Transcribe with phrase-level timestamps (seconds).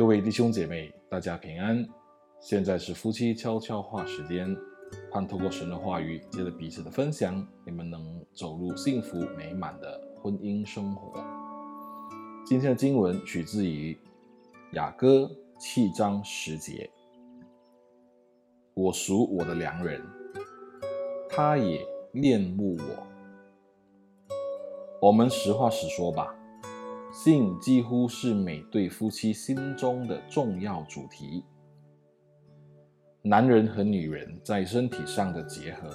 [0.00, 1.86] 各位弟兄姐妹，大家平安。
[2.40, 4.56] 现在是夫妻悄悄话时间，
[5.12, 11.22] 盼透过神的话语，借着彼此的分享，你们能走入幸福美满的婚姻生活。
[12.46, 13.94] 今天的经文取自于
[14.72, 16.88] 雅歌七章十节
[18.72, 20.00] ：“我属我的良人，
[21.28, 24.34] 他也恋慕我。”
[25.08, 26.34] 我们实话实说吧。
[27.12, 31.44] 性几乎是每对夫妻心中的重要主题。
[33.22, 35.90] 男人和女人在身体上的结合，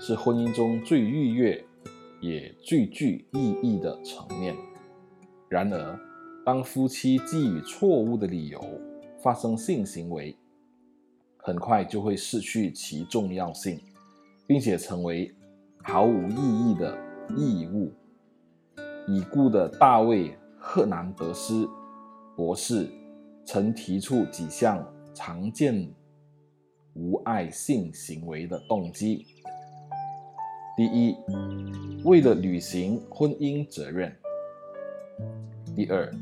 [0.00, 1.64] 是婚姻中最愉悦
[2.20, 4.56] 也最具意义的层面。
[5.48, 5.98] 然而，
[6.44, 8.60] 当夫妻基于错误的理由
[9.22, 10.36] 发生性行为，
[11.36, 13.80] 很快就会失去其重要性，
[14.48, 15.32] 并且成为
[15.84, 16.98] 毫无意义的
[17.36, 17.92] 义务。
[19.06, 20.36] 已故的大卫。
[20.68, 21.66] 赫南德斯
[22.34, 22.90] 博士
[23.46, 25.88] 曾提出几项常见
[26.94, 29.24] 无爱性行为的动机：
[30.76, 31.16] 第一，
[32.04, 34.10] 为了履行婚姻责任；
[35.76, 36.12] 第二，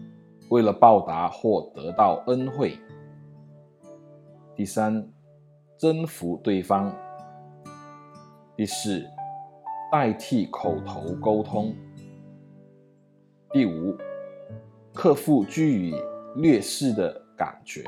[0.51, 2.79] 为了报答或得到恩惠；
[4.55, 5.11] 第三，
[5.79, 6.93] 征服对方；
[8.55, 9.03] 第四，
[9.91, 11.73] 代替口头沟通；
[13.51, 13.97] 第五。
[14.95, 15.95] 克服居于
[16.37, 17.85] 劣势的感觉。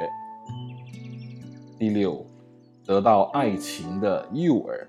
[1.78, 2.26] 第六，
[2.84, 4.86] 得到爱情的诱饵。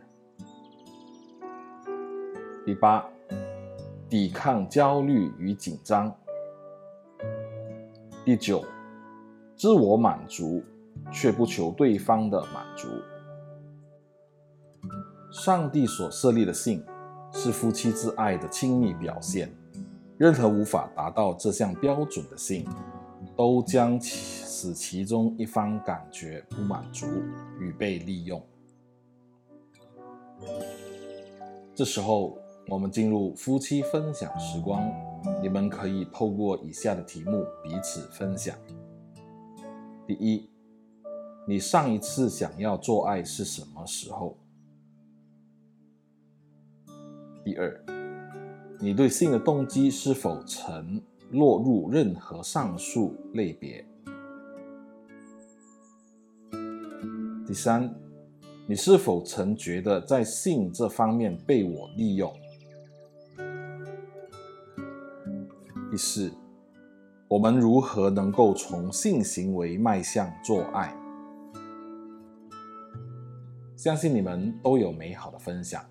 [2.65, 3.05] 第八，
[4.09, 6.11] 抵抗焦虑与紧张。
[8.25, 8.65] 第九，
[9.55, 10.63] 自我满足
[11.11, 12.87] 却不求对方的满足。
[15.31, 16.83] 上帝所设立的性，
[17.31, 19.53] 是夫妻之爱的亲密表现。
[20.17, 22.67] 任何无法达到这项标准的性，
[23.35, 27.05] 都将使其中一方感觉不满足
[27.59, 28.41] 与被利用。
[31.75, 32.35] 这时候，
[32.67, 34.91] 我们进入夫妻分享时光，
[35.39, 38.57] 你们可以透过以下的题目彼此分享：
[40.07, 40.49] 第一，
[41.47, 44.35] 你上一次想要做爱是什么时候？
[47.45, 47.96] 第二。
[48.79, 51.01] 你对性的动机是否曾
[51.31, 53.83] 落入任何上述类别？
[57.45, 57.91] 第三，
[58.67, 62.31] 你是否曾觉得在性这方面被我利用？
[65.89, 66.31] 第四，
[67.27, 70.95] 我们如何能够从性行为迈向做爱？
[73.75, 75.83] 相信你们都有美好的分享，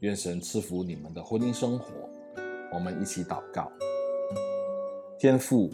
[0.00, 2.10] 愿神赐福你们的婚姻生活。
[2.74, 3.70] 我们一起祷告，
[5.16, 5.70] 天父，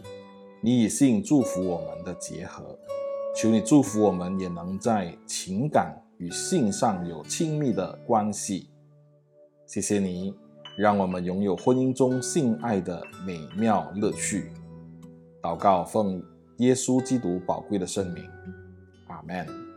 [0.61, 2.79] 你以性祝福我们的结合，
[3.35, 8.69] 求你祝福我们也能在情感与性上有亲密的关系。
[9.67, 10.35] 谢谢你，
[10.77, 14.53] 让我们拥有婚姻中性爱的美妙乐趣。
[15.41, 16.23] 祷告奉
[16.59, 18.23] 耶稣基督宝贵的圣名，
[19.09, 19.70] 阿门。